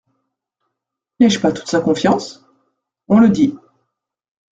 N'ai-je 1.19 1.39
pas 1.39 1.51
toute 1.51 1.67
sa 1.67 1.79
confiance? 1.79 2.43
On 3.07 3.19
le 3.19 3.29
dit. 3.29 3.55